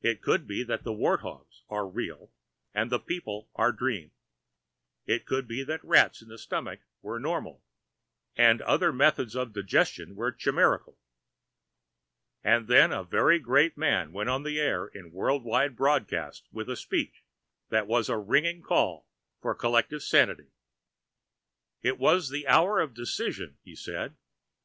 [0.00, 2.30] It could be that the wart hogs were real
[2.72, 4.12] and the people a dream.
[5.06, 7.64] It could be that rats in the stomach were normal,
[8.36, 11.00] and other methods of digestion were chimerical.
[12.44, 16.76] And then a very great man went on the air in worldwide broadcast with a
[16.76, 17.24] speech
[17.68, 19.08] that was a ringing call
[19.42, 20.52] for collective sanity.
[21.82, 24.16] It was the hour of decision, he said.